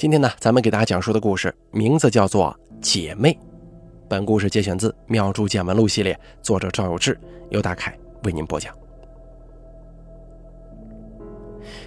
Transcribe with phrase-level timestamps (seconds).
[0.00, 3.32] 今天呢，咱们给大家讲述的故事名字叫做《姐妹》。
[4.08, 8.74] 本故事节选自《妙珠见闻录》系列，作者赵有志，由大凯为您播讲。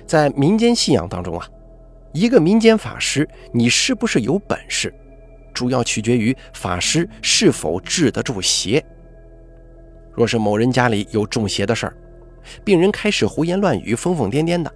[0.05, 1.49] 在民间信仰当中啊，
[2.11, 4.93] 一个民间法师，你是不是有本事，
[5.51, 8.85] 主要取决于法师是否治得住邪。
[10.11, 11.97] 若是某人家里有中邪的事儿，
[12.63, 14.71] 病人开始胡言乱语、疯疯癫癫的。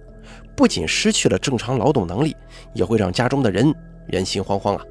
[0.58, 2.36] 不仅失去了正常劳动能力，
[2.74, 3.72] 也会让家中的人
[4.08, 4.84] 人心惶惶啊。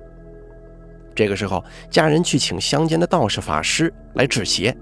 [1.14, 4.74] 这个时候，家人去请乡间的道士、法师来治邪。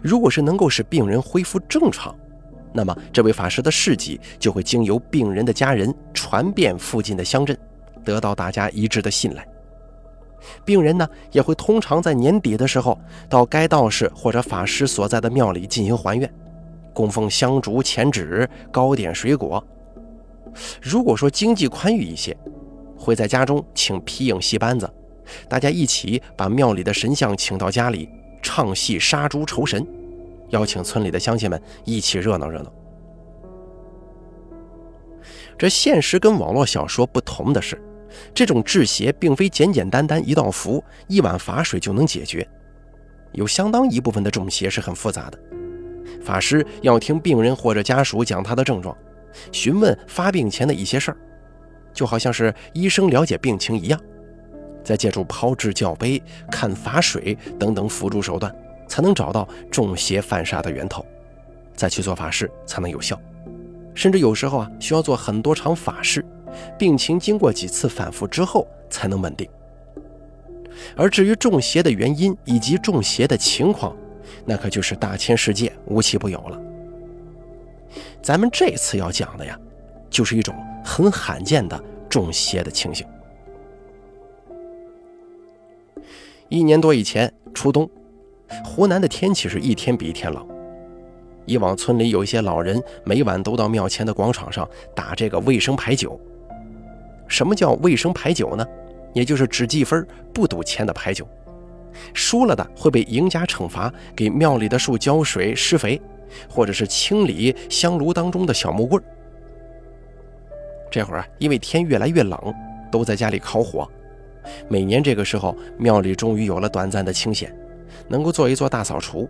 [0.00, 2.14] 如果是能够使病人恢复正常，
[2.72, 7.58] 那么这位法师的事迹就会经由病人的家人传遍附近的乡镇，
[8.04, 9.44] 得到大家一致的信赖。
[10.64, 12.96] 病人呢，也会通常在年底的时候
[13.28, 16.32] 到该道士或者法师所在的庙里进行还愿，
[16.92, 19.60] 供奉香烛、钱纸、糕点、水果。
[20.80, 22.36] 如果说经济宽裕一些，
[22.96, 24.88] 会在家中请皮影戏班子，
[25.48, 28.08] 大家一起把庙里的神像请到家里
[28.42, 29.86] 唱戏杀猪酬神，
[30.50, 32.72] 邀请村里的乡亲们一起热闹热闹。
[35.56, 37.80] 这现实跟网络小说不同的是，
[38.32, 42.46] 这种治邪并非简简单单一道符、一碗法水就能解决，
[43.32, 45.38] 有相当一部分的中邪是很复杂的，
[46.22, 48.96] 法师要听病人或者家属讲他的症状。
[49.52, 51.16] 询问发病前的一些事儿，
[51.92, 54.00] 就好像是医生了解病情一样，
[54.84, 58.54] 再借助抛掷教杯、看法水等等辅助手段，
[58.86, 61.04] 才能找到中邪犯煞的源头，
[61.74, 63.20] 再去做法事才能有效。
[63.94, 66.24] 甚至有时候啊，需要做很多场法事，
[66.78, 69.48] 病情经过几次反复之后才能稳定。
[70.96, 73.96] 而至于中邪的原因以及中邪的情况，
[74.44, 76.60] 那可就是大千世界无奇不有了。
[78.22, 79.58] 咱们这次要讲的呀，
[80.10, 80.54] 就是一种
[80.84, 83.06] 很罕见的中邪的情形。
[86.48, 87.88] 一年多以前，初冬，
[88.64, 90.46] 湖南的天气是一天比一天冷。
[91.46, 96.18] 以往村里有一些老人，每晚都到庙前的广场上打这个卫生牌九。
[97.26, 98.66] 什么叫卫生牌九呢？
[99.14, 101.26] 也就是只计分不赌钱的牌九。
[102.12, 106.00] 输了的会被赢家惩罚，给庙里的树浇水施肥。
[106.48, 109.02] 或者是清理香炉当中的小木棍
[110.90, 112.54] 这会儿啊，因为天越来越冷，
[112.90, 113.86] 都在家里烤火。
[114.68, 117.54] 每年这个时候，庙里终于有了短暂的清闲，
[118.08, 119.28] 能够做一做大扫除，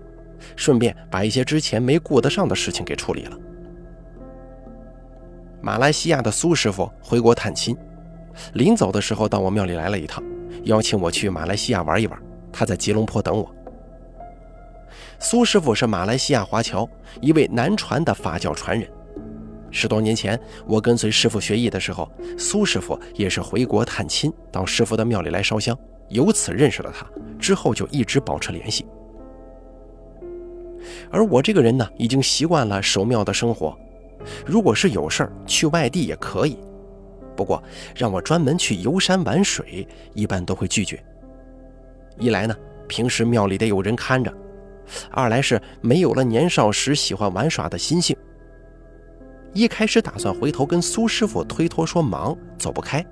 [0.54, 3.36] 顺便把一些之前没顾得上的事情给处理了。
[5.60, 7.76] 马来西亚的苏师傅回国探亲，
[8.52, 10.22] 临走的时候到我庙里来了一趟，
[10.62, 12.16] 邀请我去马来西亚玩一玩。
[12.52, 13.52] 他在吉隆坡等我。
[15.20, 16.88] 苏师傅是马来西亚华侨，
[17.20, 18.88] 一位南传的法教传人。
[19.70, 22.08] 十多年前，我跟随师傅学艺的时候，
[22.38, 25.76] 苏师傅也是回国探亲，到师傅的庙里来烧香，
[26.08, 27.04] 由此认识了他。
[27.36, 28.86] 之后就一直保持联系。
[31.10, 33.76] 而我这个人呢，已经习惯了守庙的生活，
[34.46, 36.56] 如果是有事儿去外地也可以，
[37.36, 37.60] 不过
[37.96, 41.02] 让我专门去游山玩水，一般都会拒绝。
[42.18, 44.32] 一来呢，平时庙里得有人看着。
[45.10, 48.16] 二来是没有了年少时喜欢玩耍的心性。
[49.54, 53.04] 一开始打算回头跟苏师傅推脱说忙走不开，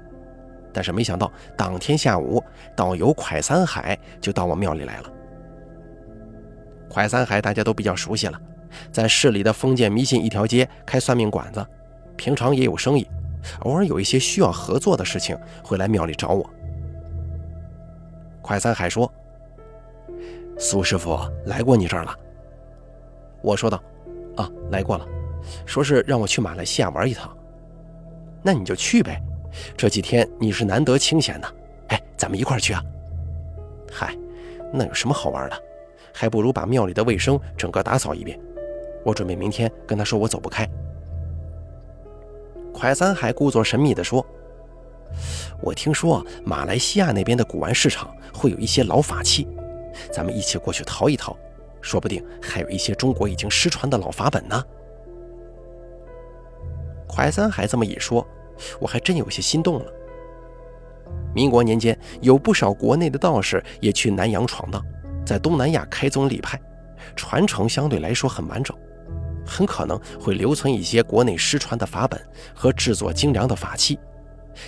[0.72, 2.42] 但是没想到当天下午，
[2.76, 5.12] 导游蒯三海就到我庙里来了。
[6.90, 8.40] 蒯三海大家都比较熟悉了，
[8.92, 11.66] 在市里的封建迷信一条街开算命馆子，
[12.16, 13.06] 平常也有生意，
[13.60, 16.48] 偶尔有一些需要合作的事情会来庙里找我。
[18.42, 19.10] 蒯三海说。
[20.58, 22.14] 苏师傅来过你这儿了，
[23.42, 23.82] 我说道
[24.36, 25.06] ：“啊，来过了，
[25.66, 27.36] 说是让我去马来西亚玩一趟。
[28.42, 29.22] 那你就去呗，
[29.76, 31.54] 这几天你是难得清闲的，
[31.88, 32.82] 哎，咱们一块儿去啊。
[33.92, 34.16] 嗨，
[34.72, 35.62] 那有什么好玩的？
[36.12, 38.40] 还不如把庙里的卫生整个打扫一遍。
[39.04, 40.66] 我准备明天跟他说我走不开。”
[42.72, 44.24] 蒯三海故作神秘地说
[45.60, 49.46] ：“我听说马来西亚那边的古玩市场会有一些老法器。”
[50.12, 51.36] 咱们一起过去淘一淘，
[51.80, 54.62] 说不定还有一些中国已经失传的老法本呢。
[57.08, 58.26] 蒯三海这么一说，
[58.80, 59.92] 我还真有些心动了。
[61.34, 64.84] 民国年间，有不少国内的道士也去南洋闯荡，
[65.24, 66.60] 在东南亚开宗立派，
[67.14, 68.76] 传承相对来说很完整，
[69.46, 72.20] 很可能会留存一些国内失传的法本
[72.54, 73.98] 和制作精良的法器，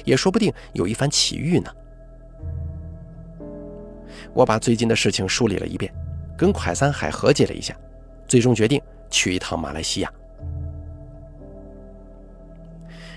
[0.05, 1.71] 也说不定有一番奇遇呢。
[4.39, 5.93] 我把最近的事情梳理了一遍，
[6.37, 7.77] 跟蒯三海和解了一下，
[8.29, 8.81] 最终决定
[9.11, 10.13] 去一趟马来西亚。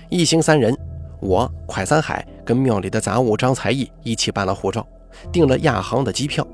[0.08, 0.76] 一行三人，
[1.20, 4.84] 我、蒯三海跟庙里的杂物张才艺一起办了护照，
[5.30, 6.44] 订了亚航的机票，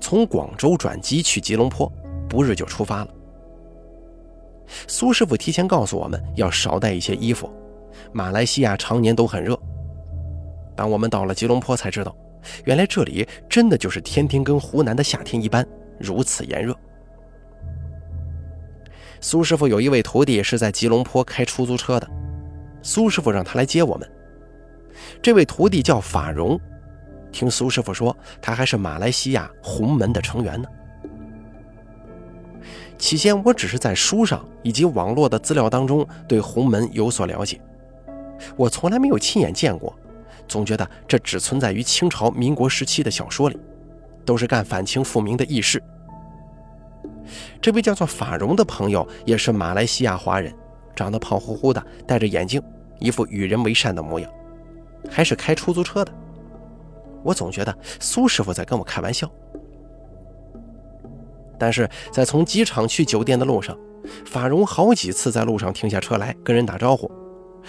[0.00, 1.92] 从广州转机去吉隆坡，
[2.28, 3.08] 不日就出发了。
[4.86, 7.50] 苏师傅提前告诉我们要少带一些衣服，
[8.12, 9.58] 马来西亚常年都很热。
[10.76, 12.16] 当我们到了吉隆坡，才知道，
[12.64, 15.66] 原来这里真的就是天天跟湖南的夏天一般，
[15.98, 16.74] 如此炎热。
[19.20, 22.08] 苏师傅有一位徒弟是在吉隆坡开出租车的，
[22.82, 24.08] 苏师傅让他来接我们。
[25.22, 26.60] 这位徒弟叫法荣，
[27.32, 30.68] 听苏师傅说，他还是马来西亚洪门的成员呢。
[32.98, 37.60] 起先我只是在书上以及网络的资料当中对洪门有所了解，
[38.56, 39.94] 我从来没有亲眼见过，
[40.48, 43.58] 总觉得这只存在于清朝、民国时期的小说里，
[44.24, 45.82] 都是干反清复明的义士。
[47.60, 50.54] 这位叫做法荣的朋友也是马来西亚华人，
[50.94, 52.62] 长得胖乎乎的，戴着眼镜，
[53.00, 54.30] 一副与人为善的模样，
[55.10, 56.12] 还是开出租车的。
[57.24, 59.28] 我总觉得苏师傅在跟我开玩笑。
[61.58, 63.76] 但是在从机场去酒店的路上，
[64.24, 67.10] 法荣好几次在路上停下车来跟人打招呼，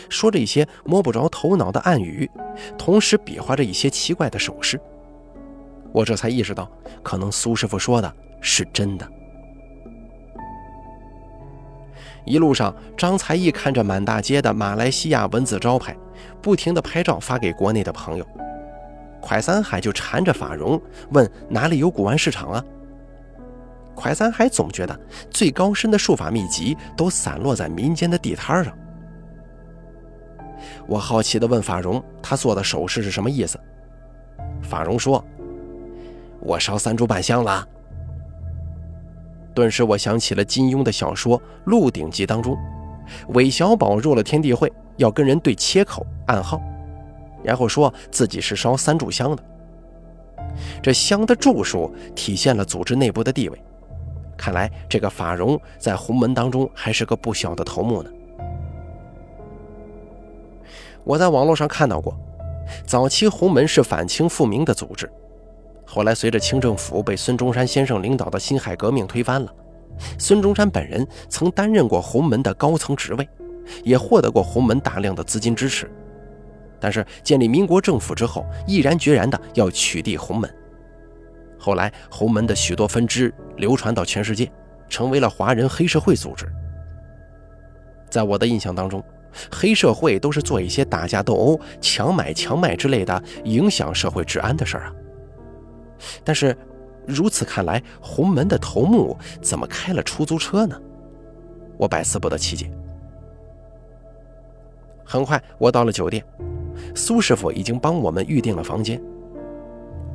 [0.09, 2.29] 说着一些摸不着头脑的暗语，
[2.77, 4.79] 同时比划着一些奇怪的手势。
[5.91, 6.69] 我这才意识到，
[7.01, 9.07] 可能苏师傅说的是真的。
[12.25, 15.95] 一路上，张才艺看着满大街的马来西亚文字招牌，
[16.41, 18.27] 不停地拍照发给国内的朋友。
[19.21, 20.79] 快三海就缠着法荣
[21.11, 22.63] 问哪里有古玩市场啊？
[23.95, 24.99] 快三海总觉得
[25.31, 28.77] 最高深的术法秘籍都散落在民间的地摊上。
[30.87, 33.59] 我好奇地问法荣，他做的手势是什么意思？
[34.61, 35.23] 法荣说
[36.39, 37.67] ：“我烧三炷半香了。”
[39.53, 42.57] 顿时我想起了金庸的小说《鹿鼎记》当中，
[43.29, 46.61] 韦小宝入了天地会，要跟人对切口暗号，
[47.43, 49.43] 然后说自己是烧三炷香的。
[50.81, 53.63] 这香的柱数体现了组织内部的地位。
[54.37, 58.09] 看来这个法荣在洪门当中还是个不小的头目呢。
[61.07, 62.13] 我在网络上看到过，
[62.85, 65.09] 早期洪门是反清复明的组织，
[65.85, 69.55] 后来随着清政府被孙中山先生领导的辛亥革命推翻了，
[70.19, 73.25] 孙中山本人曾担任过洪门的高层职位，
[73.85, 75.89] 也获得过洪门大量的资金支持，
[76.77, 80.53] 但是建立民国政府之后，毅然决然的要取缔洪门。
[81.57, 84.51] 后来，洪门的许多分支流传到全世界，
[84.89, 86.45] 成为了华人黑社会组织。
[88.09, 89.01] 在我的印象当中，
[89.51, 94.93] 黑社会都是做一些打架斗殴、强买强卖之类的影响社会治安的事儿啊。
[96.23, 96.55] 但是，
[97.05, 100.79] 如此看来，洪门的头目怎么开了出租车呢？
[101.77, 102.71] 我百思不得其解。
[105.03, 106.23] 很快，我到了酒店，
[106.95, 109.01] 苏师傅已经帮我们预定了房间。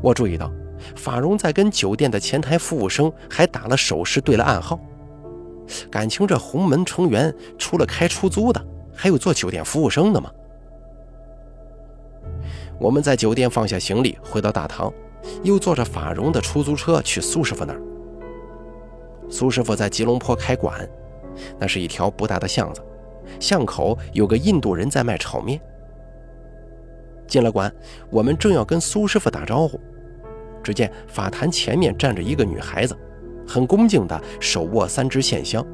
[0.00, 0.50] 我注意到。
[0.96, 4.76] 法荣在跟酒店的前台服务生还打了手势，对了暗号。
[5.88, 8.60] 感情这洪门成员除了开出租的，
[8.94, 10.31] 还有做酒店服务生的吗？
[12.79, 14.93] 我们在酒店放下行李，回到大堂，
[15.43, 17.81] 又坐着法荣的出租车去苏师傅那儿。
[19.29, 20.89] 苏师傅在吉隆坡开馆，
[21.59, 22.83] 那是一条不大的巷子，
[23.39, 25.61] 巷口有个印度人在卖炒面。
[27.27, 27.73] 进了馆，
[28.11, 29.81] 我们正要跟苏师傅打招呼。
[30.63, 32.96] 只见法坛前面站着一个女孩子，
[33.46, 35.65] 很恭敬地手握三支线香。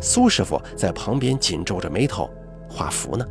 [0.00, 2.30] 苏师傅在旁边紧皱着眉头
[2.68, 3.26] 画符呢。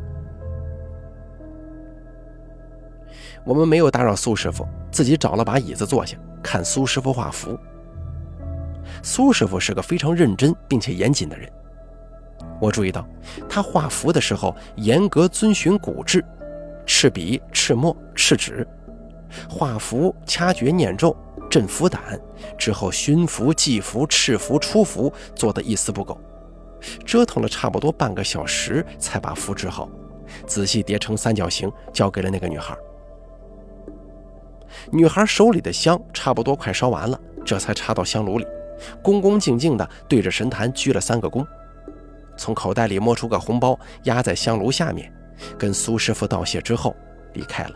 [3.45, 7.57] 我们没有打扰苏师傅，自己找了把椅子坐下，看苏师傅画符。
[9.01, 11.49] 苏师傅是个非常认真并且严谨的人。
[12.59, 13.07] 我注意到
[13.47, 16.23] 他画符的时候严格遵循古制，
[16.85, 18.67] 赤笔、赤墨、赤纸。
[19.49, 21.15] 画符、掐诀、念咒、
[21.49, 22.19] 镇符胆，
[22.57, 26.19] 之后熏符、祭符、赤符、出符，做的一丝不苟。
[27.05, 29.89] 折腾了差不多半个小时，才把符治好，
[30.47, 32.75] 仔细叠成三角形，交给了那个女孩。
[34.91, 38.45] 女孩手里的香差不多快烧完了，这才插到香炉里，
[39.01, 41.45] 恭恭敬敬地对着神坛鞠了三个躬，
[42.37, 45.11] 从口袋里摸出个红包，压在香炉下面，
[45.57, 46.95] 跟苏师傅道谢之后
[47.33, 47.71] 离开了。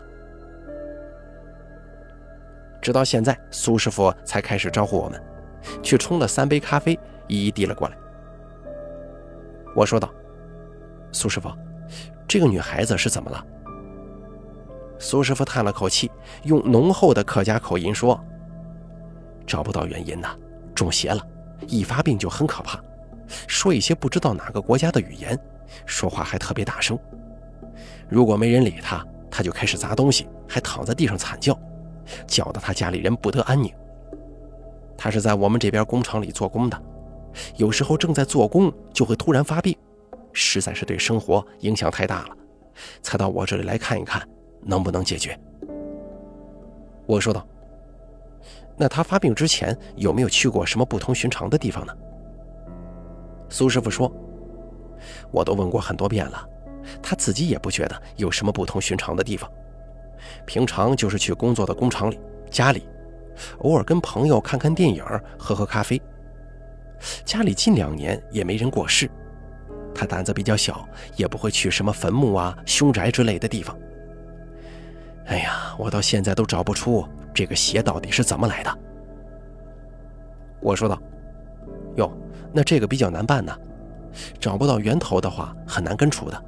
[2.80, 5.22] 直到现在，苏师傅才开始招呼我们，
[5.82, 7.96] 去冲了三杯咖啡，一一递了过来。
[9.74, 10.08] 我说道
[11.12, 11.50] ：“苏师傅，
[12.28, 13.44] 这个女孩子是怎么了？”
[14.98, 16.10] 苏师傅叹了口气，
[16.44, 18.18] 用浓厚的客家口音说
[19.46, 20.36] ：“找不到原因呐，
[20.74, 21.20] 中邪了，
[21.66, 22.78] 一发病就很可怕，
[23.46, 25.38] 说一些不知道哪个国家的语言，
[25.84, 26.98] 说话还特别大声。
[28.08, 31.58] 如果没人理他，他就开始砸东西，还躺在地上惨叫，
[32.26, 33.70] 叫得他家里人不得安宁。
[34.96, 36.80] 他是在我们这边工厂里做工的，
[37.56, 39.76] 有时候正在做工就会突然发病，
[40.32, 42.36] 实在是对生活影响太大了，
[43.02, 44.26] 才到我这里来看一看
[44.62, 45.38] 能不能解决。
[47.06, 47.46] 我说道
[48.76, 51.92] ：“那他发病之前有没有去过什么不同寻常的地方呢？”
[53.50, 54.10] 苏师傅说
[55.30, 56.48] ：“我都问过很多遍了，
[57.02, 59.50] 他自己也不觉得有什么不同寻常的地方，
[60.46, 62.18] 平常就是去工作的工厂里、
[62.50, 62.88] 家里。”
[63.58, 65.04] 偶尔跟朋友看看电影，
[65.36, 66.00] 喝喝咖啡。
[67.24, 69.10] 家里近两年也没人过世，
[69.94, 73.76] 他胆子比较小，也不会去什么坟墓啊、凶宅之类的地方。
[75.26, 78.78] 哎呀，我到现在都找不出这个邪到底是怎么来的。
[80.60, 81.00] 我说道
[81.96, 82.10] ：“哟，
[82.52, 83.54] 那这个比较难办呢，
[84.38, 86.44] 找不到源头的话，很难根除的。”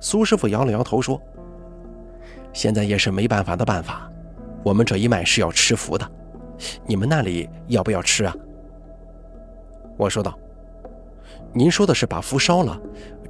[0.00, 1.20] 苏师傅摇了摇头说
[2.52, 4.10] ：“现在也是没办法的办法。”
[4.62, 6.10] 我们这一脉是要吃符的，
[6.86, 8.34] 你们那里要不要吃啊？
[9.96, 10.38] 我说道
[11.52, 12.80] ：“您说的是把符烧了，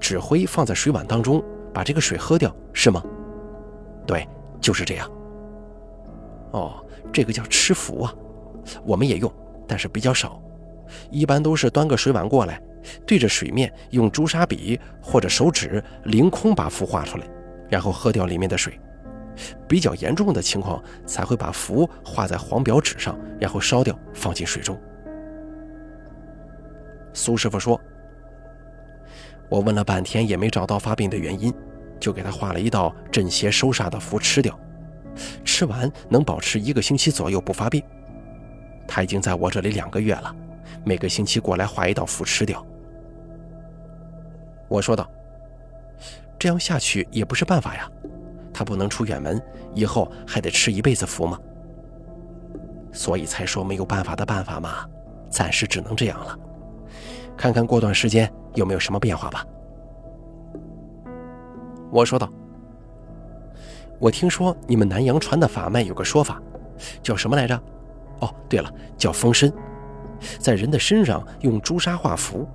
[0.01, 1.43] 纸灰放在水碗当中，
[1.73, 3.03] 把这个水喝掉，是吗
[4.07, 4.27] ？”“对，
[4.61, 5.11] 就是这样。
[6.53, 8.15] ”“哦，这个叫吃符啊，
[8.85, 9.33] 我们也用，
[9.67, 10.41] 但是比较少，
[11.11, 12.61] 一般都是端个水碗过来，
[13.07, 17.27] 对着水面用朱砂笔或者手指凌空把符画出来，
[17.69, 18.79] 然后喝掉里面的水。”
[19.69, 24.81] 比较严重的情况才会把符画在黄表纸上，然后烧掉，放进水中。
[27.17, 27.81] 苏师傅说
[29.49, 31.53] ：“我问了半天也没找到发病的原因，
[31.99, 34.57] 就给他画了一道镇邪收煞的符吃掉，
[35.43, 37.83] 吃完能保持一个星期左右不发病。
[38.87, 40.37] 他已经在我这里两个月了，
[40.85, 42.65] 每个星期过来画一道符吃掉。”
[44.69, 45.11] 我说道
[46.39, 47.91] ：“这样下去也不是办法呀。”
[48.53, 49.43] 他不能出远门，
[49.75, 51.41] 以后还得吃一辈子符吗？
[52.93, 54.87] 所以才说没有办法的办法嘛，
[55.31, 56.39] 暂时只能这样了。
[57.37, 59.45] 看看过段时间有没有什么变化吧。
[61.91, 62.29] 我说道
[64.01, 66.41] ：“我听说你们南阳传的法脉有个说法，
[67.03, 67.61] 叫什么来着？
[68.21, 69.53] 哦，对了，叫封身，
[70.39, 72.47] 在人的身上用朱砂画符。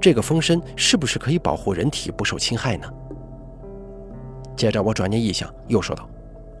[0.00, 2.90] 这个封身是不是可以保护人体不受侵害呢？”
[4.56, 6.08] 接着我转念一想，又说道：“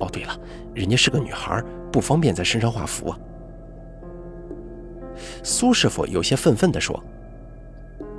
[0.00, 0.38] 哦，对了，
[0.74, 3.18] 人家是个女孩，不方便在身上画符啊。”
[5.42, 6.98] 苏师傅有些愤愤地说：“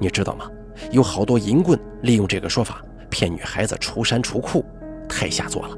[0.03, 0.51] 你知道吗？
[0.91, 4.65] 有好多淫棍利用这个说法骗女孩子出山出库，
[5.07, 5.77] 太下作了。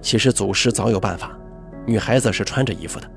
[0.00, 1.36] 其实祖师早有办法，
[1.84, 3.10] 女孩子是穿着衣服的，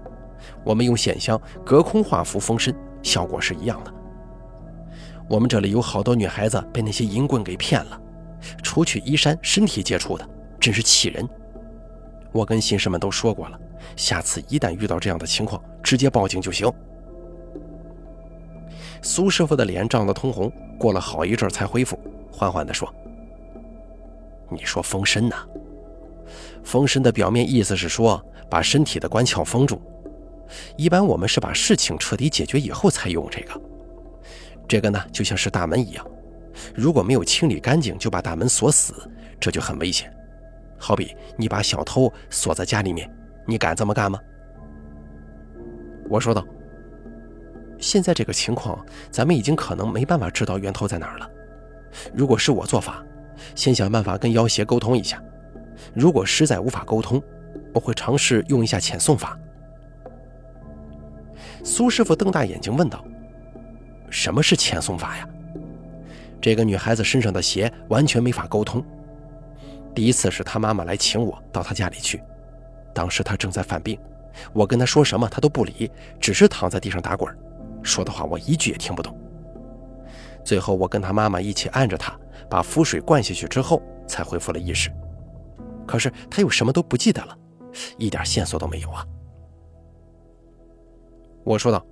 [0.64, 3.94] 我们用线香隔空画符封身，效果是一样的。
[5.30, 8.02] 我们这里有好多女孩子被那些淫棍给骗了。”
[8.64, 10.28] 除去衣衫，身体接触的，
[10.60, 11.30] 真是气人。
[12.32, 13.60] 我跟信士们都说过了，
[13.96, 16.68] 下次一旦遇到这样的情况，直接报警就行。
[19.02, 22.00] 苏师傅的脸涨得通红，过了好一阵才恢复，
[22.32, 22.94] 缓缓地说
[24.50, 25.36] ：“你说封身呐？
[26.64, 29.82] 封身的表面意思是说把身体的关窍封住。
[30.76, 33.62] 一般我们是把事情彻底解决以后才用这个。
[34.68, 36.06] 这个呢，就像是大门一样。”
[36.74, 38.94] 如果没有清理干净就把大门锁死，
[39.40, 40.12] 这就很危险。
[40.80, 43.08] 好比你把小偷锁在家里面，
[43.46, 44.20] 你敢这么干吗？
[46.10, 46.44] 我说道
[47.80, 51.30] ：“现在这个情况，咱们已经可能没办法知道源头在哪儿了。
[52.14, 53.04] 如果是我做法，
[53.56, 55.22] 先想办法跟妖邪沟通一下。
[55.94, 57.22] 如果实在无法沟通，
[57.74, 59.38] 我会尝试用一下遣送法。”
[61.64, 63.04] 苏师傅瞪大眼睛问道
[64.10, 65.28] ：“什么是遣送法呀？”
[66.42, 68.84] 这个女孩子身上的邪完全没法沟通。
[69.94, 72.22] 第一次是她妈妈来请我到她家里去，
[72.94, 74.00] 当时她正在犯病，
[74.54, 77.36] 我跟她说什么她都不理，只是躺在地上打滚，
[77.88, 79.18] 说的话我一句也听不懂。
[80.44, 82.18] 最后我跟他妈妈一起按着他，
[82.50, 84.92] 把符水灌下去之后，才恢复了意识。
[85.86, 87.38] 可是他又什么都不记得了，
[87.98, 89.06] 一点线索都没有啊！
[91.44, 91.84] 我说道：“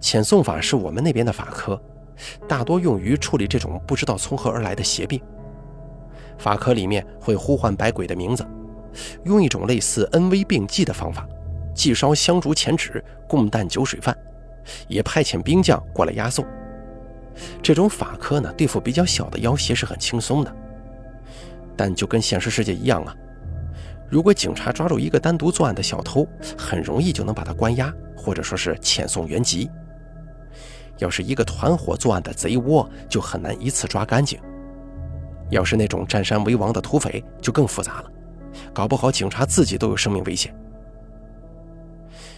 [0.00, 1.80] 遣送法是我们那边的法科。”
[2.46, 5.20] 大多用于处理这种不知道从何而来的邪病。
[6.36, 8.46] 法科里面会呼唤百鬼的名字，
[9.24, 11.26] 用一种类似恩威并济的方法，
[11.74, 14.16] 既烧香烛钱纸，供担酒水饭，
[14.88, 16.44] 也派遣兵将过来押送。
[17.62, 20.56] 这种法科呢，对付比较小的妖邪是很轻松的。
[21.76, 23.14] 但就跟现实世界一样啊，
[24.08, 26.26] 如果警察抓住一个单独作案的小偷，
[26.58, 29.70] 很容易就能把他关押，或者说是遣送原籍。
[30.98, 34.38] 要是一个团伙作案的贼窝，就很难一次抓干净。
[35.48, 38.10] 要是那种占山为王的土匪，就更复杂了，
[38.74, 40.54] 搞不好警察自己都有生命危险。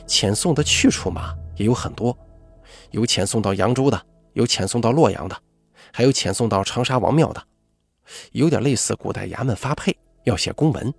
[0.06, 2.16] 遣送的去处嘛，也有很多，
[2.90, 4.00] 有遣送到扬州的，
[4.35, 5.37] 有遣送到洛阳的，
[5.92, 7.42] 还有遣送到长沙王庙的，
[8.32, 10.92] 有点类似古代衙门发配，要写公文，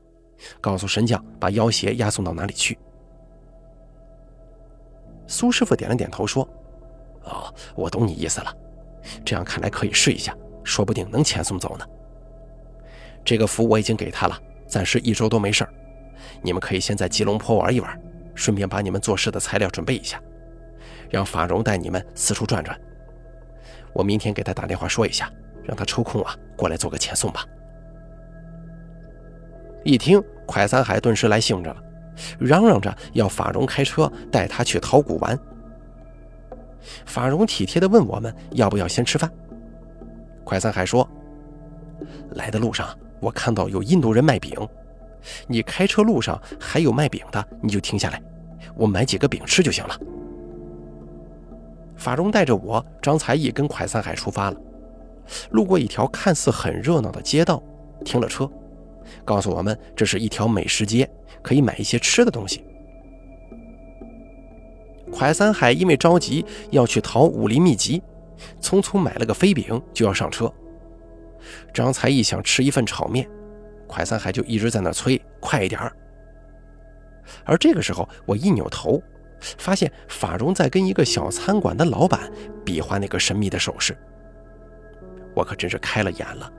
[0.59, 2.77] 告诉神将把妖邪押送到哪里去。
[5.27, 6.47] 苏师傅点了点头说
[7.23, 8.55] ：“哦，我懂你意思了。
[9.25, 11.85] 这样看来可以试一下，说不定能遣送走呢。
[13.25, 15.73] 这个符我已经给他了，暂时一周都没事儿。
[16.41, 18.01] 你们可以先在吉隆坡玩一玩，
[18.35, 20.21] 顺便把你们做事的材料准备一下，
[21.09, 22.79] 让法荣带你们四处转转。
[23.93, 25.31] 我明天给他打电话说一下，
[25.63, 27.45] 让他抽空啊过来做个遣送吧。”
[29.83, 31.77] 一听，快三海顿时来兴致了。
[32.39, 35.37] 嚷嚷着要法荣开车带他去陶古玩。
[37.05, 39.29] 法荣体贴地问我们要不要先吃饭。
[40.43, 41.07] 快三海说
[42.35, 42.87] ：“来的路上
[43.19, 44.55] 我看到有印度人卖饼，
[45.47, 48.21] 你开车路上还有卖饼的，你就停下来，
[48.75, 49.99] 我买几个饼吃就行了。”
[51.95, 54.57] 法荣带着我、张才艺跟蒯三海出发了，
[55.51, 57.61] 路过一条看似很热闹的街道，
[58.03, 58.49] 停了车，
[59.23, 61.09] 告诉我们这是一条美食街。
[61.41, 62.63] 可以买一些吃的东西。
[65.11, 68.01] 蒯三海因为着急要去淘武林秘籍，
[68.61, 70.49] 匆匆买了个飞饼就要上车。
[71.73, 73.29] 张才艺想吃一份炒面，
[73.87, 75.95] 快三海就一直在那催快一点儿。
[77.45, 79.01] 而这个时候，我一扭头，
[79.39, 82.31] 发现法荣在跟一个小餐馆的老板
[82.65, 83.97] 比划那个神秘的手势。
[85.33, 86.51] 我可真是开了眼了，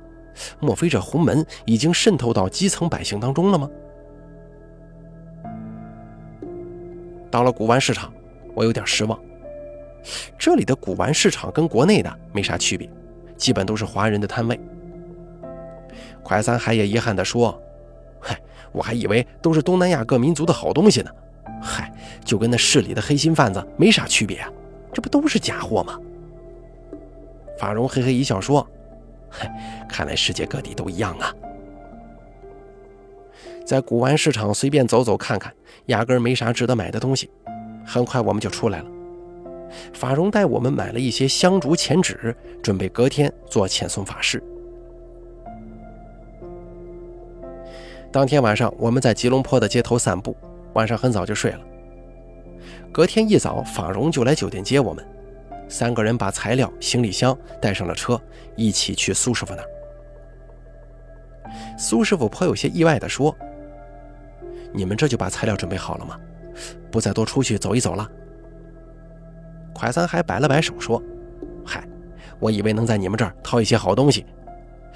[0.61, 3.71] 莫非这红门已经渗透到基层百姓当中了吗？
[7.31, 8.12] 到了古玩市场，
[8.54, 9.19] 我有点失望。
[10.38, 12.88] 这里的古玩市场跟国内的没啥区别，
[13.37, 14.59] 基本都是华人的摊位。
[16.25, 17.57] 快三海也遗憾地说
[18.19, 18.37] ：“嗨，
[18.73, 21.10] 我还以为都是东南亚各民族的好东西呢。
[21.63, 21.93] 嗨，
[22.25, 24.50] 就跟那市里的黑心贩子没啥区别啊，
[24.93, 26.00] 这不都是假货吗？”
[27.56, 28.67] 法荣嘿嘿一笑说
[29.30, 31.32] ：“嗨，看来世界各地都一样啊。”
[33.65, 35.52] 在古玩市场随便走走看看，
[35.87, 37.30] 压根没啥值得买的东西。
[37.87, 38.87] 很快我们就出来了。
[39.93, 44.43] 法荣带我们买了一些香烛、钱纸，准备隔天做遣送法事。
[48.14, 50.36] 当天晚上，我们在吉隆坡的街头散步，
[50.74, 51.58] 晚上很早就睡了。
[52.92, 55.04] 隔天一早，法荣就来酒店接我们，
[55.68, 58.16] 三个人把材料、行李箱带上了车，
[58.54, 59.68] 一起去苏师傅那儿。
[61.76, 63.36] 苏师傅颇有些意外地说。
[64.72, 66.16] 你们这就把材料准备好了吗？
[66.92, 68.08] 不再多出去走一走了？
[69.74, 71.02] 快三海摆了摆手说
[71.66, 71.84] ：“嗨，
[72.38, 74.24] 我以为能在你们这儿淘一些好东西，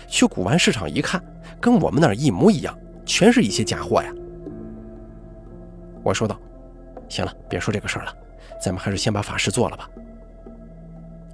[0.07, 1.20] 去古玩市场一看，
[1.61, 2.78] 跟我们那儿一模一样，
[3.09, 4.14] 全是一些假货呀。”
[6.05, 6.38] 我说道
[7.09, 8.14] ：“行了，别说这个事儿了，
[8.62, 9.90] 咱们还是先把法事做了吧。”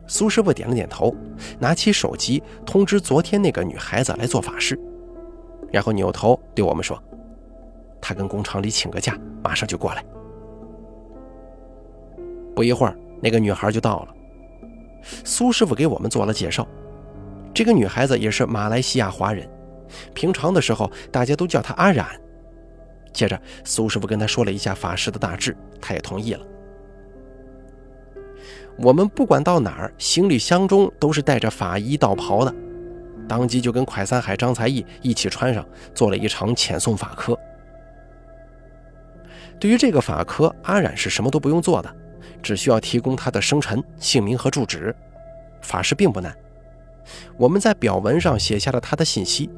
[0.07, 1.15] 苏师傅点了点头，
[1.59, 4.79] 拿起手机通知昨天那个女孩子来做法事，
[5.73, 7.03] 然后扭头对我们说。
[8.01, 10.05] 他跟工厂里请个假，马上就过来。
[12.55, 14.15] 不一会儿，那个女孩就到了。
[15.25, 16.69] 苏师傅给我们做了介绍，
[17.55, 19.49] 这个女孩子也是马来西亚华人，
[20.15, 22.09] 平常的时候大家都叫他阿染。
[23.13, 26.45] 接着，苏师傅跟他说了一下法师的大致，他也同意了。
[28.77, 32.53] 我们不管到哪儿，行李箱中都是带着法衣道袍的，
[33.29, 37.39] 当即就跟快三海、张才艺一起穿上，做了一场遣送法科。
[39.61, 41.97] 对于这个法科，阿染是什么都不用做的，
[42.43, 44.93] 只需要提供他的生辰、姓名和住址。
[45.63, 46.37] 法事并不难，
[47.37, 49.49] 我们在表文上写下了他的信息。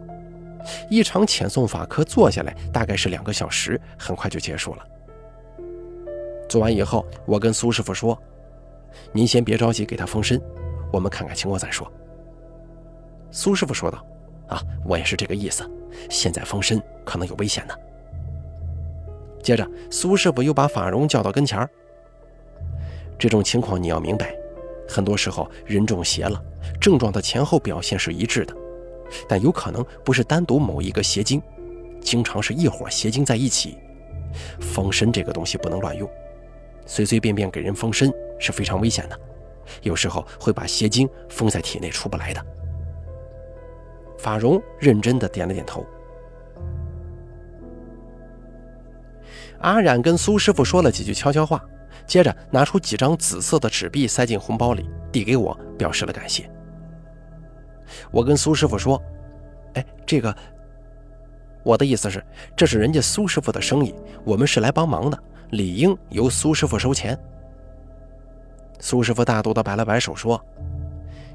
[0.90, 4.86] 一场遣送法科做下来大概是两个小时，很快就结束了。
[6.48, 8.16] 做完以后，我跟苏师傅说
[9.12, 10.40] ：“您先别着急给他封身，
[10.92, 11.90] 我们看看情况再说。”
[13.32, 14.04] 苏师傅说道
[14.48, 15.68] ：“啊，我也是这个意思，
[16.08, 17.74] 现在封身可能有危险呢。”
[19.42, 21.68] 接着，苏师傅又把法荣叫到跟前儿。
[23.18, 24.34] 这种情况你要明白，
[24.88, 26.40] 很多时候人中邪了，
[26.80, 28.54] 症状的前后表现是一致的，
[29.28, 31.42] 但有可能不是单独某一个邪精，
[32.00, 33.76] 经常是一伙邪精在一起。
[34.60, 36.08] 封身这个东西不能乱用，
[36.84, 39.18] 随随便便给人封身是非常危险的，
[39.82, 42.44] 有时候会把邪精封在体内出不来的。
[44.18, 45.86] 法荣认真的点了点头。
[49.60, 51.64] 阿染跟苏师傅说了几句悄悄话，
[52.06, 56.50] 接着拿出几张紫色的纸币塞进红包里，递给我，表示了感谢。
[58.10, 59.00] 我跟苏师傅说
[59.74, 60.34] ：“哎，这个，
[61.62, 62.24] 我的意思是，
[62.56, 63.94] 这是人家苏师傅的生意，
[64.24, 65.18] 我们是来帮忙的，
[65.50, 67.18] 理应由苏师傅收钱。
[68.78, 70.40] 苏师傅大度的摆了摆手，说：“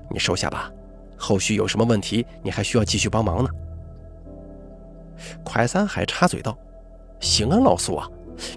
[0.09, 0.71] 你收下吧，
[1.17, 3.49] 后续有什么问题，你还需要继续帮忙呢。”
[5.45, 6.57] 蒯三海插嘴道
[7.19, 8.07] ：“行啊，老苏啊，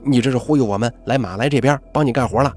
[0.02, 2.54] 你这是忽悠我们来马来这边帮你干活了。”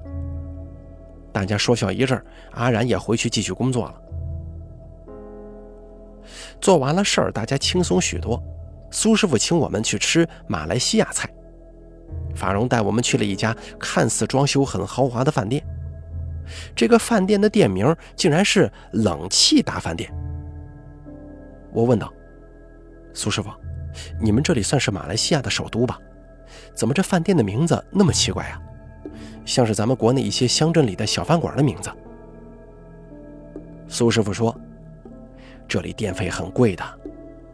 [1.34, 2.22] 大家说笑一阵，
[2.52, 4.02] 阿然也回去继续工作了。
[6.60, 8.42] 做完了事儿，大家轻松许多。
[8.90, 11.30] 苏师傅请我们去吃马来西亚菜，
[12.36, 15.64] 法荣带我们去了一家看似装修很豪华的饭店。
[16.74, 20.10] 这个饭店的店名竟然是“冷气大饭店”。
[21.74, 22.12] 我问道
[23.14, 23.50] ：“苏师傅，
[24.22, 26.00] 你们这里算是马来西亚的首都吧？
[26.74, 28.62] 怎么这饭店的名字那么奇怪啊？
[29.44, 31.92] 像是咱们国内一些乡镇里的小饭馆的名字。”
[33.90, 34.58] 苏师傅说
[35.68, 36.84] ：“这里电费很贵的，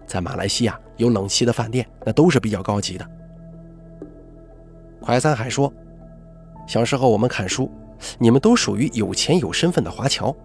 [0.06, 3.10] 在马来西亚有冷气的饭店，那都是比较高级的。”
[5.02, 5.74] 快三海说
[6.68, 7.72] ：“小时候我们看书。”
[8.20, 10.36] 你们都属于有钱有身份的华侨，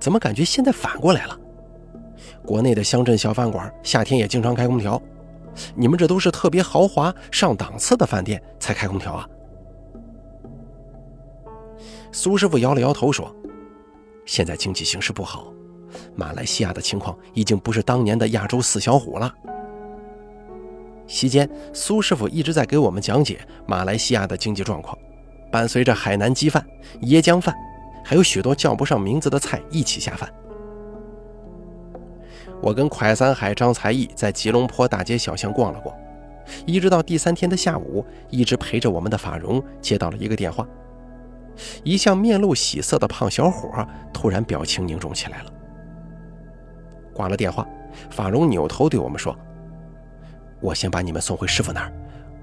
[0.00, 1.38] 怎么感觉现在反过来了？
[2.42, 5.02] 国内的乡镇小饭馆夏天也经常开空调，
[5.74, 9.28] 你们这都是特别豪华上档次的饭店才开空调啊？
[12.12, 13.30] 苏师傅摇了摇头说
[14.24, 15.52] ：“现在经济形势不好，
[16.14, 19.34] 马来西亚的情况已经不是当年的亚洲四小虎了。”
[21.06, 24.96] 席间，苏师傅一直在给我们讲解马来西亚的经济状况。
[25.52, 26.66] 伴随着海南鸡饭、
[27.02, 27.54] 椰浆饭，
[28.04, 30.28] 还有许多叫不上名字的菜一起下饭。
[32.60, 35.94] 我跟快三海、张才艺在吉隆坡大街小巷逛了逛，
[36.66, 40.66] 一直到第三天的下午，一直陪着我们的法荣接到了一个电话。
[41.84, 45.52] 一向面露喜色的胖小伙突然表情凝重起来了。
[47.16, 47.66] 挂了电话，
[48.10, 49.34] 法荣扭头对我们说
[50.60, 51.90] ：“我先把你们送回师傅那儿，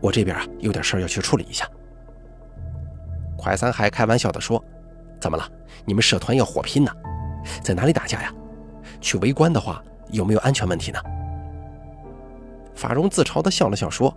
[0.01, 1.69] 我这边啊有点事儿要去处理一下。”
[3.38, 4.63] 快三海开玩笑地说
[5.21, 5.47] ：“怎么了？
[5.86, 6.91] 你们社团要火拼呢？
[7.62, 8.33] 在哪里打架呀？
[8.99, 10.99] 去围观的话，有没有安全问题呢？”
[12.73, 14.12] 法荣自嘲地笑了笑说：“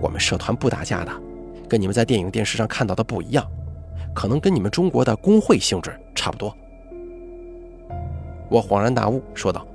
[0.00, 1.12] 我们社团不打架的，
[1.68, 3.44] 跟你们在电影电视上看到的不一样，
[4.14, 6.56] 可能跟你们中国的工会性质差不多。”
[8.48, 9.66] 我恍然大悟，说道：“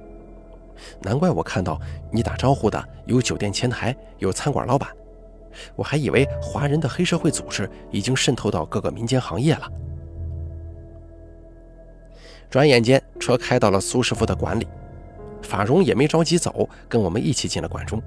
[1.02, 1.80] 难怪我看到
[2.12, 4.90] 你打招呼的有酒店前台，有餐馆老板。”
[5.76, 9.72] 我还以为华人的黑社会组织已经渗透到各个民间行业了。
[12.50, 14.68] 转眼间，车开到了苏师傅的馆里，
[15.44, 18.02] 法荣也没着急走，跟我们一起进了馆中。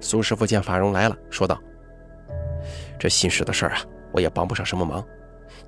[0.00, 1.60] 苏师傅见法荣来了，说道
[2.98, 5.04] ：“这新式的事儿啊，我也帮不上什么忙，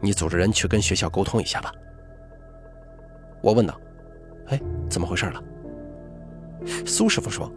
[0.00, 1.70] 你组织人去跟学校沟通一下吧。”
[3.40, 3.78] 我问道
[4.48, 5.42] ：“哎，怎么回事了？”
[6.86, 7.50] 苏师傅说。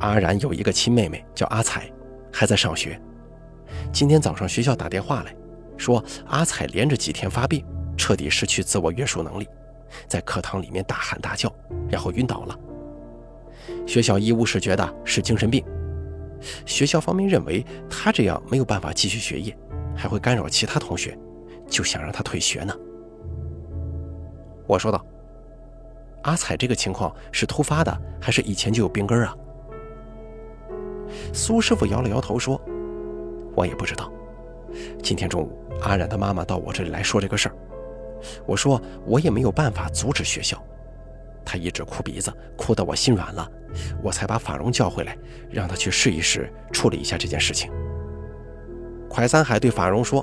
[0.00, 1.90] 阿然有一个亲妹妹叫阿彩，
[2.32, 3.00] 还在上学。
[3.92, 5.34] 今天早上学校打电话来
[5.76, 7.64] 说，阿彩连着几天发病，
[7.96, 9.48] 彻底失去自我约束能力，
[10.06, 11.52] 在课堂里面大喊大叫，
[11.90, 12.56] 然后晕倒了。
[13.88, 15.64] 学校医务室觉得是精神病，
[16.64, 19.56] 学校方面认为他这样没有办法继续学业，
[19.96, 21.18] 还会干扰其他同学，
[21.68, 22.72] 就想让他退学呢。
[24.68, 25.04] 我说道
[26.22, 29.34] ：“阿彩这个情况是突发的，还是以前就有病根啊？”
[31.32, 32.60] 苏师傅摇了摇头说
[33.56, 34.12] ：“我也不知道。
[35.02, 37.54] 今天中午，阿染的妈妈到我这里来说这个事儿。
[38.44, 40.62] 我说我也没有办法阻止学校。
[41.46, 43.50] 她一直哭鼻子，哭得我心软了，
[44.02, 45.16] 我才把法荣叫回来，
[45.50, 47.72] 让他去试一试处理一下这件事情。”
[49.08, 50.22] 快三海对法荣说：“，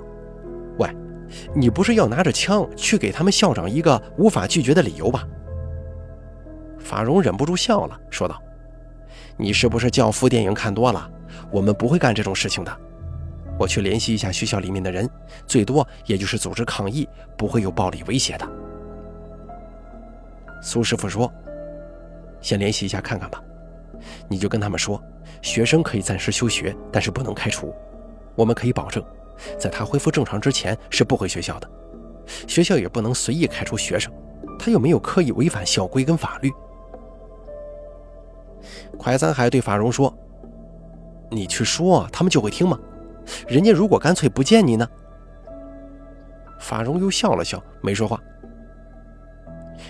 [1.53, 5.27] 你不是要拿着枪去给他们校长一个无法拒绝的理由吧？”
[6.79, 8.41] 法荣忍不住笑了，说道。
[9.37, 11.09] 你是不是教父电影看多了？
[11.51, 12.79] 我们不会干这种事情的。
[13.57, 15.09] 我去联系一下学校里面的人，
[15.45, 18.47] 最多也就是组织抗议，不会有暴力威胁的。
[20.61, 21.31] 苏师傅说
[22.39, 23.41] ：“先联系一下看看吧。
[24.27, 25.01] 你就跟他们说，
[25.41, 27.73] 学生可以暂时休学，但是不能开除。
[28.35, 29.03] 我们可以保证，
[29.57, 31.69] 在他恢复正常之前是不回学校的。
[32.47, 34.11] 学校也不能随意开除学生，
[34.57, 36.51] 他又没有刻意违反校规跟法律。”
[38.97, 40.13] 快三海对法荣说
[41.29, 42.79] ：“你去说，他们就会听吗？
[43.47, 44.87] 人家如果干脆不见你呢？”
[46.59, 48.19] 法荣又笑了笑，没说话。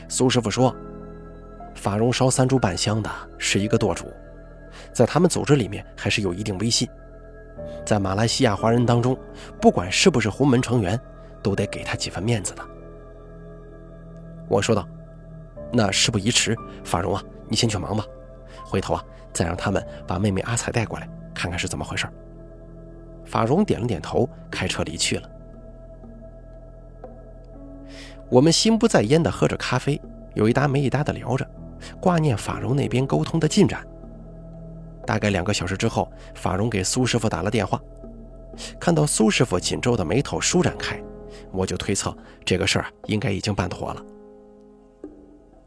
[0.10, 0.76] 苏师傅说
[1.76, 4.06] ：“法荣烧三炷半香的是一个舵主，
[4.92, 6.88] 在他们组织里面还是有一定威信，
[7.86, 9.18] 在马来西亚华人当中，
[9.62, 11.00] 不管是不是洪门成员，
[11.44, 12.62] 都得给他几分面子的。”
[14.48, 14.88] 我说道
[15.72, 18.06] ：“那事不宜迟，法荣啊，你先去忙吧，
[18.64, 22.08] 回头啊再让他们把妹妹阿彩带过来，看看是怎么回事。
[23.26, 25.30] 法荣点了点头，开车离去了。
[28.30, 30.00] 我们心不在焉的喝着咖啡，
[30.34, 31.48] 有一搭没一搭的聊着，
[32.00, 33.86] 挂念法荣那边沟通的进展。
[35.06, 37.82] 大概两个小时之后，法荣给苏师傅打了电话，
[38.80, 41.02] 看到苏师傅紧皱的眉头舒展开，
[41.52, 44.04] 我就推测这个事儿应该已经办妥了。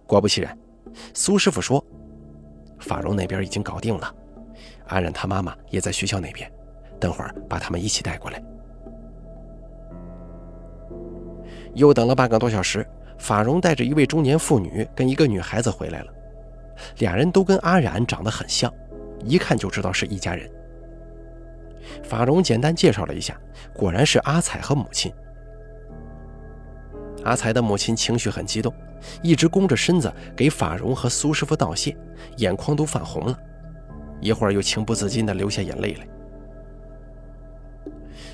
[0.06, 0.58] 果不其然，
[1.14, 1.84] 苏师傅说，
[2.78, 4.12] 法荣那边已经搞定了，
[4.86, 6.50] 安然他妈妈也在学校那边，
[6.98, 8.42] 等会儿把他们一起带过来。
[11.74, 12.84] 又等了半个多小时，
[13.18, 16.12] 法荣带着一位中年妇女跟一个女孩子回来了，
[16.98, 18.72] 俩人都跟阿染长得很像，
[19.24, 20.50] 一看就知道是一家人。
[22.02, 23.38] 法荣简单介绍了一下，
[23.72, 25.12] 果然是阿彩和母亲。
[27.24, 28.72] 阿彩的母亲情绪很激动，
[29.22, 31.96] 一直弓着身子给法荣和苏师傅道谢，
[32.36, 33.38] 眼眶都泛红了，
[34.20, 36.06] 一会儿又情不自禁地流下眼泪来。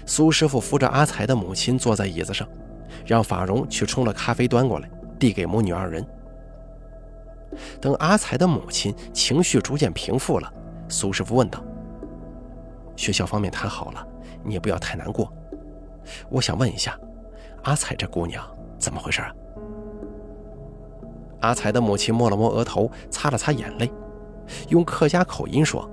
[0.07, 2.49] 苏师傅扶着阿彩的母亲坐在椅子上。
[3.05, 6.07] 让法荣去冲了咖啡端过来，递给母女二人。
[7.81, 10.53] 等阿才的母亲情绪逐渐平复了，
[10.89, 11.63] 苏师傅问道
[12.97, 14.07] ：“学校方面谈好了，
[14.43, 15.33] 你也不要太难过。
[16.29, 16.99] 我想问一下，
[17.63, 18.45] 阿彩这姑娘
[18.79, 19.33] 怎么回事啊？”
[21.41, 23.91] 阿彩的母亲摸了摸额头，擦了擦眼泪，
[24.69, 25.89] 用客家口音说：“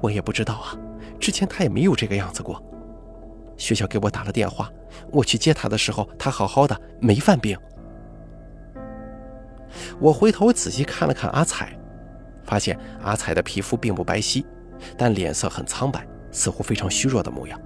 [0.00, 0.76] 我也不知道啊，
[1.18, 2.62] 之前她也没有这个样子过。”
[3.56, 4.70] 学校给我打了电话，
[5.12, 7.58] 我去接她的时候，她好好的，没犯病。
[10.00, 11.76] 我回头仔细看了看阿彩，
[12.44, 14.44] 发现阿彩的皮肤并不白皙，
[14.96, 17.60] 但脸色很苍白，似乎非常虚弱的模样，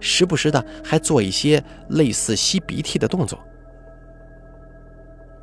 [0.00, 3.38] 时不时的还做一些类似吸鼻涕的动作。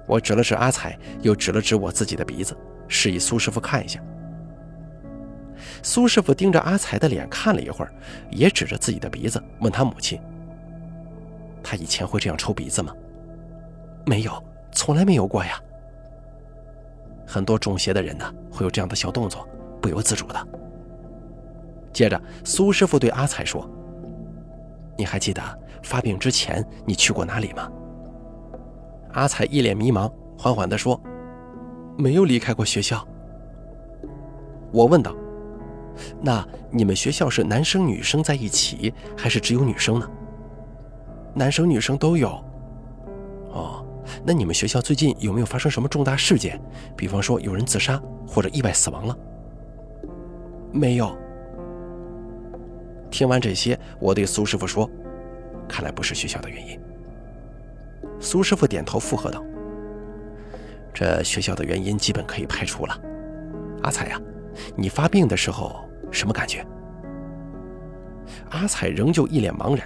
[0.07, 2.55] 我指了指阿彩，又指了指我自己的鼻子，
[2.87, 3.99] 示意苏师傅看一下。
[5.81, 7.91] 苏师傅盯着阿才的脸看了一会儿，
[8.29, 10.19] 也指着自己的鼻子问他母亲
[11.63, 12.93] ：“他以前会这样抽鼻子吗
[14.05, 15.59] ？”“没有，从来没有过呀。”
[17.27, 19.47] 很多中邪的人呢，会有这样的小动作，
[19.81, 20.47] 不由自主的。
[21.93, 23.69] 接着，苏师傅对阿才说
[24.97, 25.41] ：“你还记得
[25.83, 27.69] 发病之前你去过哪里吗？”
[29.13, 31.01] 阿才一脸迷茫，缓缓地说
[31.97, 33.05] ：“没有离开过学校。”
[34.71, 35.15] 我问道。
[36.21, 40.09] 那你们学校是男生女生在一起，还是只有女生呢？
[41.33, 42.43] 男生女生都有。
[44.23, 46.61] 那你们学校最近有没有发生什么重大事件？
[46.95, 49.17] 比方说有人自杀或者意外死亡了？
[50.71, 51.17] 没有。
[53.09, 54.89] 听完这些，我对苏师傅说
[55.69, 56.79] ：“看来不是学校的原因。”
[58.19, 59.43] 苏师傅点头附和道
[60.93, 62.99] ：“这学校的原因基本可以排除了。”
[63.83, 64.21] 阿彩呀。
[64.73, 66.65] 你发病的时候什么感觉？
[68.51, 69.85] 阿彩仍旧一脸茫然，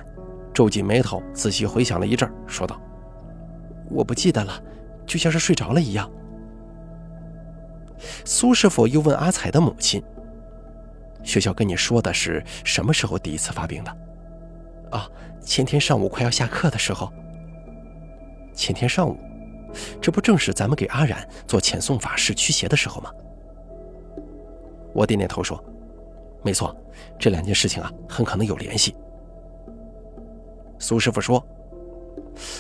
[0.54, 2.80] 皱紧眉头，仔细回想了一阵，说道
[3.90, 4.62] ：“我不记得了，
[5.06, 6.10] 就像是睡着了一样。”
[8.24, 10.02] 苏师傅又问阿彩的母亲
[11.24, 13.98] ：“学校跟你说的是什么时候第一次发病的
[14.92, 15.10] ？”“啊，
[15.42, 17.12] 前天上午快要下课的时候。
[18.54, 19.18] ”“前天上午，
[20.02, 23.12] 这不正是咱们给阿染做遣送法事驱邪的时候吗？”
[24.94, 25.62] 我点点头说
[26.42, 26.76] ：“没错，
[27.20, 28.96] 这两件事情啊，很可能有联系。”
[30.80, 31.46] 苏师傅说：“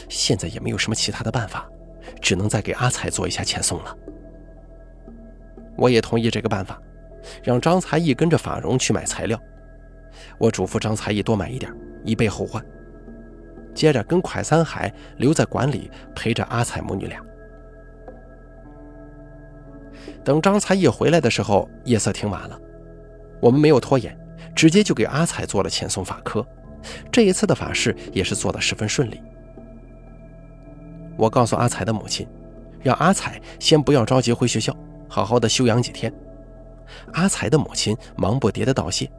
[0.07, 1.69] 现在也没有什么其他的办法，
[2.21, 3.97] 只能再给阿彩做一下遣送了。”
[5.77, 6.81] 我也同意这个办法，
[7.43, 9.39] 让张才艺跟着法荣去买材料。
[10.37, 12.63] 我嘱咐张才艺多买一点，以备后患。
[13.73, 17.23] 接着跟蒯三海留在馆里陪着阿彩母女俩。
[20.23, 22.59] 等张才艺回来的时候，夜色挺晚了。
[23.41, 24.17] 我们没有拖延，
[24.53, 26.45] 直接就给阿彩做了遣送法科。
[27.09, 29.21] 这一次的法事也是做得十分顺利。
[31.19, 32.25] 我告诉阿彩的母亲，
[32.82, 34.73] 让阿彩先不要着急回学校，
[35.10, 36.12] 好好的休养几天。
[37.12, 39.12] 阿彩的母亲忙不迭的道谢。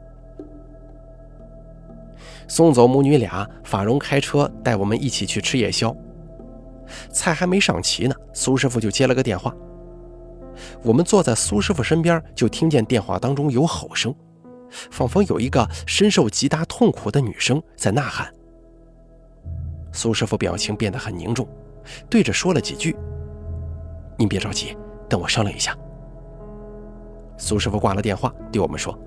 [2.47, 5.95] 送走母女俩，法荣开车带我们一起去吃夜宵。
[7.11, 9.55] 菜还没上齐呢，苏师傅就接了个电话。
[10.83, 14.13] 我们坐在苏师傅身边，就听见电话当中有吼声，
[14.89, 18.33] 仿佛有一个深受极大痛苦的女生在呐喊。
[19.93, 21.47] 苏师傅表情变得很凝重，
[22.09, 22.95] 对着说了几句
[24.17, 24.77] ：“您别着急，
[25.09, 25.75] 等我商量一下。”
[27.37, 28.97] 苏师傅挂了电话，对我们说：“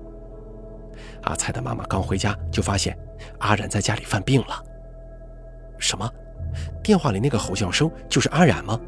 [1.23, 2.97] 阿彩的妈妈刚回家，就发现
[3.39, 4.63] 阿染在家里犯病了。”
[5.79, 6.09] 什么？
[6.83, 8.79] 电话里那个吼叫声就是阿染吗？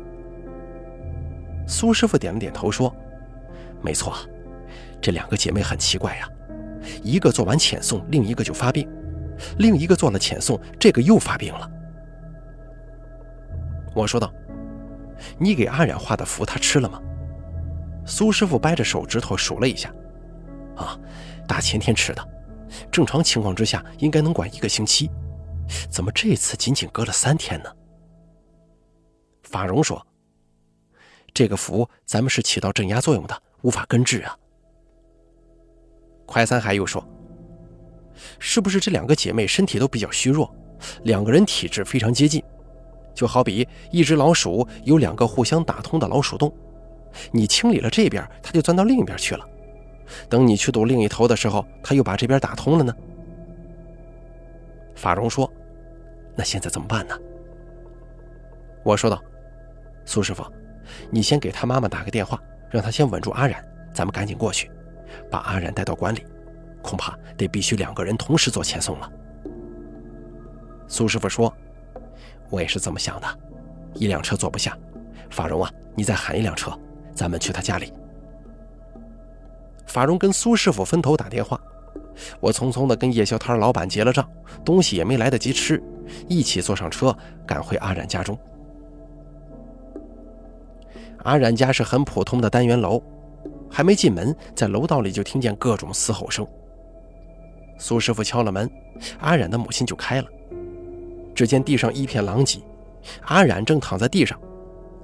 [1.68, 2.94] 苏师傅点了点头说
[3.82, 4.14] ：“没错，
[5.02, 6.30] 这两个姐妹很奇怪呀，
[7.04, 8.88] 一个做完遣送，另一个就发病；
[9.58, 11.70] 另一个做了遣送，这个又发病了。”
[13.98, 14.32] 我说道
[15.40, 17.02] ：“你给阿染画的符，他吃了吗？”
[18.06, 19.94] 苏师傅掰着手指头数了一下
[20.78, 20.98] ：“啊，
[21.48, 22.28] 大前天吃的，
[22.92, 25.10] 正常情况之下应该能管一个星期，
[25.90, 27.70] 怎么这次仅仅隔了三天呢？”
[29.44, 30.06] 法荣说。
[31.34, 34.36] 这个符咱们是起到镇压作用的，无法根治啊。
[36.26, 37.08] 快三海又说
[38.40, 40.52] ：“是不是这两个姐妹身体都比较虚弱，
[41.04, 42.44] 两个人体质非常接近，
[43.18, 46.54] 就好比一只老鼠有两个互相打通的老鼠洞，
[47.32, 49.44] 你清理了这边，它就钻到另一边去了。
[50.30, 52.94] 等你去堵另一头的时候，它又把这边打通了呢？”
[54.96, 55.52] 法荣说
[56.38, 57.18] ：“那现在怎么办呢？”
[58.86, 59.20] 我说道
[60.06, 60.46] ：“苏师傅。”
[61.12, 63.62] 你先给他妈妈打个电话，让他先稳住阿染，
[63.94, 64.72] 咱们赶紧过去，
[65.30, 66.24] 把阿染带到馆里。
[66.82, 69.12] 恐怕得必须两个人同时做遣送了。
[70.88, 71.54] 苏师傅说
[72.50, 73.28] ：“我也是这么想的，
[73.94, 74.78] 一辆车坐不下。
[75.30, 76.72] 法荣啊，你再喊一辆车，
[77.14, 77.92] 咱们去他家里。”
[79.88, 81.60] 法荣跟苏师傅分头打电话，
[82.40, 84.30] 我匆匆的跟夜宵摊老板结了账，
[84.66, 85.82] 东西也没来得及吃，
[86.28, 88.38] 一起坐上车赶回阿染家中。
[91.24, 93.02] 阿冉家是很普通的单元楼，
[93.70, 96.46] 还没进门，在楼道里就听见各种嘶吼声。
[97.78, 98.70] 苏师傅敲了门，
[99.20, 100.28] 阿冉的母亲就开了。
[101.38, 102.60] 只见地上一片狼藉，
[103.26, 104.42] 阿冉正躺在地上，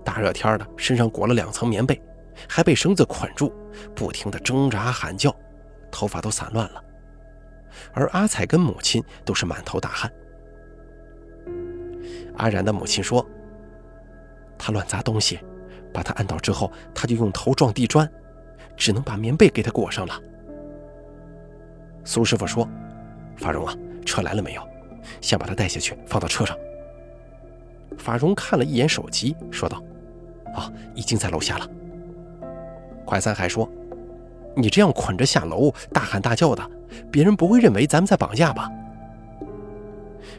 [0.04, 2.02] 大热天的，身上裹了两层棉被，
[2.50, 3.54] 还被绳子捆住，
[3.93, 5.32] 不停地挣扎喊叫，
[5.91, 6.84] 头发都散乱了。
[7.93, 10.12] 而阿彩跟母亲都是满头大汗。
[12.38, 13.24] 阿冉的母亲说
[14.58, 15.39] ：“他乱砸东西。”
[15.93, 18.12] 把他按倒之后，他就用头撞地砖，
[18.76, 20.19] 只能把棉被给他裹上了。
[22.04, 22.67] 苏师傅说
[23.38, 24.73] ：“法荣啊，车来了没有？
[25.22, 26.58] 先把他带下去，放到车上。”
[27.98, 29.82] 法荣看了一眼手机，说道
[30.56, 31.70] ：“啊，已经在楼下了。”
[33.06, 33.70] 快三还说
[34.56, 36.68] ：“你这样捆着下楼，大喊大叫的，
[37.12, 38.70] 别人不会认为咱们在绑架吧？”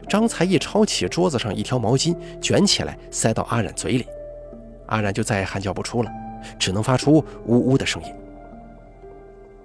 [0.08, 4.06] 张才艺抄起桌子上一条毛巾，卷起来塞到阿染嘴里。
[4.86, 6.10] 阿然就再也喊叫不出了，
[6.58, 8.12] 只能发出呜呜的声音。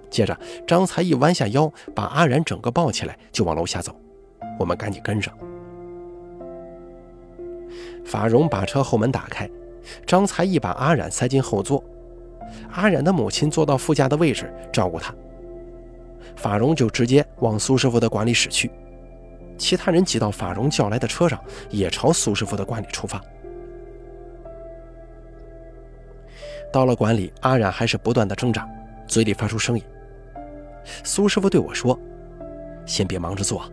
[0.10, 3.94] 接着，张才艺弯下腰，把阿然整个抱起来，就往楼下走。
[4.60, 5.34] 我们赶紧跟上。
[8.06, 9.50] 法荣把车后门打开，
[10.06, 11.84] 张才一把阿然塞进后座，
[12.72, 15.14] 阿然的母亲坐到副驾的位置照顾他。
[16.36, 18.70] 法荣就直接往苏师傅的馆里驶去，
[19.58, 23.22] 其他人挤到法荣叫来的车上，也朝苏师傅的馆里出发。
[26.72, 28.68] 到了馆里，阿冉还是不断的挣扎，
[29.08, 29.84] 嘴里发出声音。
[31.04, 32.00] 苏师傅对我说
[32.86, 33.64] ：“先别忙着做，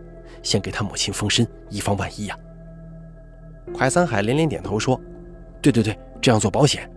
[0.47, 2.37] 先给他母亲封身，以防万一呀。”
[3.75, 4.97] 快三海连连点头说
[5.61, 6.89] ：“对对对，这样做保险。”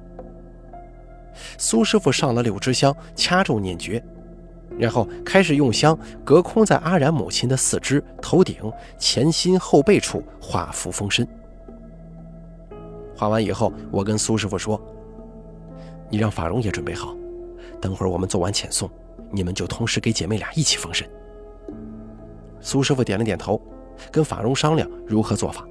[1.59, 4.01] 苏师傅上了六支香，掐住念诀，
[4.79, 11.27] 然后开始用香隔空在阿然母亲的四肢、头顶、前心、后背处画符封身。
[13.17, 14.81] 画完以后，我跟苏师傅说。
[16.13, 17.15] 你让法荣也准备好，
[17.81, 18.91] 等会儿我们做完遣送，
[19.31, 21.09] 你们就同时给姐妹俩一起封身。
[22.61, 23.61] 苏师傅点了点头，
[24.11, 25.67] 跟法荣商量如何做法。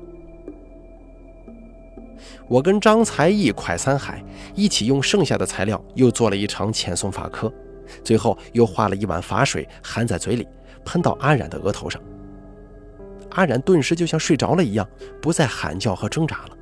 [2.47, 4.23] 我跟张才艺、蒯三海
[4.55, 7.51] 一起用剩下的材料又做了一场遣送法科，
[8.03, 10.47] 最后又化了一碗法水含在嘴里，
[10.83, 12.01] 喷到阿染的额头上。
[13.31, 14.87] 阿染顿时就像睡着了一样，
[15.21, 16.57] 不再喊叫和挣扎了。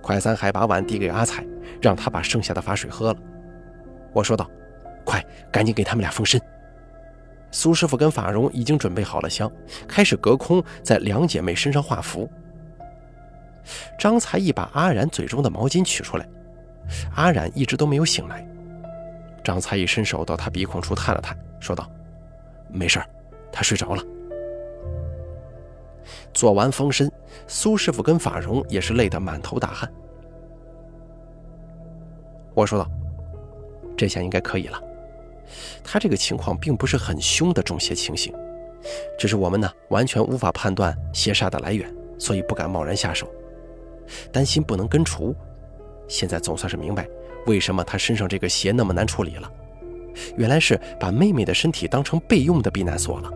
[0.00, 1.44] 快三海把碗递给阿彩，
[1.82, 3.18] 让他把剩下的法水喝了。
[4.12, 4.48] 我说道
[5.04, 6.40] ：“快，赶紧给他们俩封身。”
[7.50, 9.50] 苏师傅跟法荣已经准备好了香，
[9.88, 12.30] 开始隔空在两姐妹身上画符。
[13.98, 16.28] 张才艺把阿然嘴中的毛巾取出来，
[17.14, 18.46] 阿然一直都没有醒来。
[19.42, 21.90] 张才艺伸手到他鼻孔处探了探，说道
[22.70, 23.06] ：“没事儿，
[23.50, 24.02] 他睡着了。”
[26.32, 27.10] 做完封身，
[27.46, 29.90] 苏师傅跟法荣也是累得满头大汗。
[32.54, 32.88] 我说道
[33.96, 34.80] ：“这下应该可以了。
[35.82, 38.32] 他这个情况并不是很凶的中邪情形，
[39.18, 43.28] 只是我们呢完全无法判断邪煞的来源，所以不敢贸然下手，
[44.32, 45.34] 担心不能根除。
[46.08, 47.08] 现在总算是明白
[47.46, 49.50] 为什么他身上这个邪那么难处理了，
[50.36, 53.30] 原来是把妹妹的身体当成备用的避难所了。”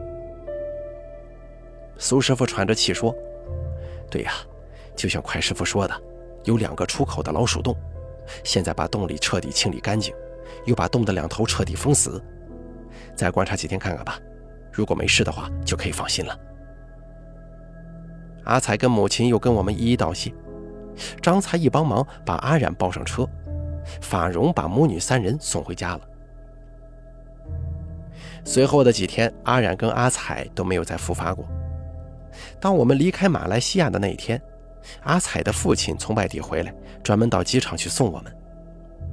[1.96, 3.14] 苏师傅喘着气说
[4.10, 4.32] ：“对呀，
[4.96, 5.94] 就像快师傅说的，
[6.42, 7.76] 有两个出口的老鼠洞，
[8.42, 10.12] 现在把洞里彻底清理干净，
[10.64, 12.22] 又把洞的两头彻底封死，
[13.14, 14.18] 再观察几天看看吧。
[14.72, 16.38] 如果没事的话，就可以放心了。
[18.44, 20.34] 阿彩跟母亲又跟我们一一道谢，
[21.22, 23.28] 张才一帮忙把阿冉抱上车，
[24.00, 26.00] 法荣把母女三人送回家了。
[28.44, 31.46] 随后的几天，阿冉跟阿彩都没有再复发过。
[32.60, 34.40] 当我们离开马来西亚的那一天，
[35.04, 38.36] 阿彩的父亲从外地回来，专门到机场去送我们，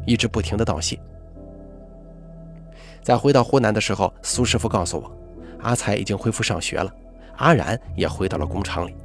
[0.06, 1.00] 一直不停的道谢。
[3.02, 5.12] 在回到湖南的时候，苏师傅告诉我，
[5.62, 6.94] 阿才已经恢复上学了，
[7.38, 8.96] 阿然也回到了工厂里。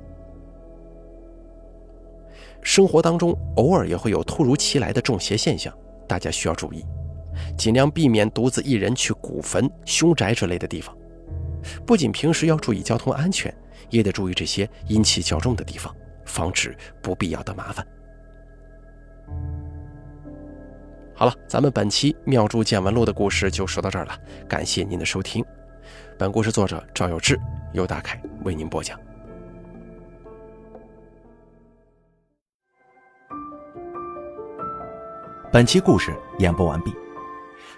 [2.63, 5.73] 生活当中偶尔也会有突如其来的中邪现象，
[6.07, 6.85] 大家需要注意，
[7.57, 10.97] 尽量避免独自一人去古坟、凶宅之类的地方。
[11.87, 13.55] 不仅平时要注意交通安全，
[13.89, 15.95] 也得注意这些阴气较重的地方，
[16.25, 17.87] 防止不必要的麻烦。
[21.19, 24.15] 好了，咱们本期《妙珠见闻录》的故事就说到这儿了，
[24.47, 25.43] 感谢您的收听。
[26.19, 27.41] 本故事作者赵有志，
[27.73, 29.01] 由大凯为您播讲。
[35.51, 36.95] 本期故事演播完毕。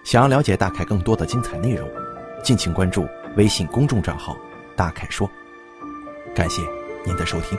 [0.03, 1.89] 想要了解大凯更多的精彩内容，
[2.43, 4.37] 敬请关注微信公众账号
[4.75, 5.31] “大凯说”。
[6.35, 6.61] 感谢
[7.07, 7.57] 您的收听。